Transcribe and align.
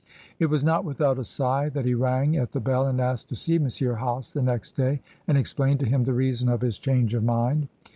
It 0.39 0.47
was 0.47 0.63
not 0.63 0.83
without 0.83 1.19
a 1.19 1.23
sigh 1.23 1.69
that 1.69 1.85
he 1.85 1.93
rang 1.93 2.35
at 2.35 2.53
the 2.53 2.59
bell 2.59 2.87
and 2.87 2.99
asked 2.99 3.29
to 3.29 3.35
see 3.35 3.53
M. 3.53 3.65
Hase 3.69 4.31
the 4.33 4.41
next 4.41 4.71
day, 4.75 4.99
and 5.27 5.37
explained 5.37 5.79
to 5.81 5.85
him 5.85 6.05
the 6.05 6.13
reason 6.13 6.49
of 6.49 6.61
his 6.61 6.79
change 6.79 7.13
of 7.13 7.23
mind. 7.23 7.67